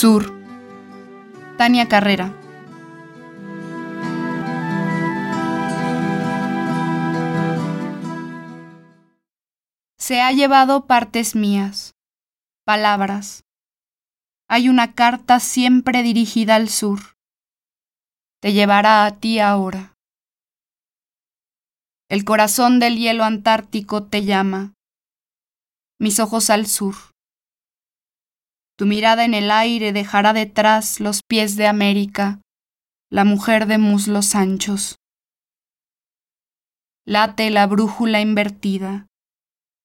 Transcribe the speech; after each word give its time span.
Sur. 0.00 0.32
Tania 1.56 1.88
Carrera. 1.88 2.32
Se 9.98 10.20
ha 10.20 10.30
llevado 10.30 10.86
partes 10.86 11.34
mías, 11.34 11.96
palabras. 12.64 13.42
Hay 14.48 14.68
una 14.68 14.94
carta 14.94 15.40
siempre 15.40 16.04
dirigida 16.04 16.54
al 16.54 16.68
sur. 16.68 17.00
Te 18.40 18.52
llevará 18.52 19.04
a 19.04 19.18
ti 19.18 19.40
ahora. 19.40 19.96
El 22.08 22.24
corazón 22.24 22.78
del 22.78 22.98
hielo 22.98 23.24
antártico 23.24 24.04
te 24.04 24.24
llama. 24.24 24.74
Mis 25.98 26.20
ojos 26.20 26.50
al 26.50 26.68
sur. 26.68 26.94
Tu 28.78 28.86
mirada 28.86 29.24
en 29.24 29.34
el 29.34 29.50
aire 29.50 29.92
dejará 29.92 30.32
detrás 30.32 31.00
los 31.00 31.22
pies 31.28 31.56
de 31.56 31.66
América, 31.66 32.40
la 33.10 33.24
mujer 33.24 33.66
de 33.66 33.76
muslos 33.76 34.36
anchos. 34.36 35.00
Late 37.04 37.50
la 37.50 37.66
brújula 37.66 38.20
invertida, 38.20 39.08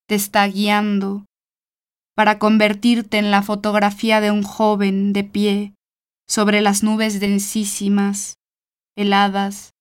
te 0.08 0.14
está 0.14 0.46
guiando 0.46 1.26
para 2.16 2.38
convertirte 2.38 3.18
en 3.18 3.32
la 3.32 3.42
fotografía 3.42 4.22
de 4.22 4.30
un 4.30 4.44
joven 4.44 5.12
de 5.12 5.24
pie 5.24 5.74
sobre 6.28 6.62
las 6.62 6.84
nubes 6.84 7.20
densísimas, 7.20 8.36
heladas, 8.96 9.72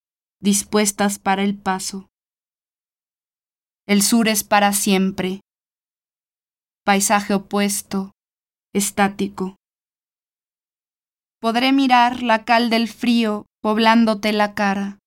dispuestas 0.40 1.18
para 1.18 1.42
el 1.44 1.58
paso. 1.58 2.08
El 3.86 4.00
sur 4.00 4.28
es 4.28 4.42
para 4.42 4.72
siempre. 4.72 5.42
Paisaje 6.82 7.34
opuesto, 7.34 8.12
estático. 8.72 9.56
Podré 11.40 11.72
mirar 11.72 12.22
la 12.22 12.44
cal 12.44 12.70
del 12.70 12.88
frío 12.88 13.46
poblándote 13.60 14.32
la 14.32 14.54
cara. 14.54 14.98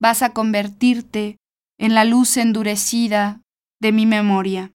Vas 0.00 0.22
a 0.22 0.32
convertirte 0.32 1.36
en 1.78 1.94
la 1.94 2.04
luz 2.04 2.36
endurecida 2.36 3.42
de 3.80 3.92
mi 3.92 4.06
memoria. 4.06 4.72